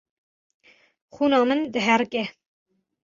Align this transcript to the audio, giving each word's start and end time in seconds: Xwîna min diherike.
Xwîna 1.13 1.39
min 1.47 1.61
diherike. 1.73 2.23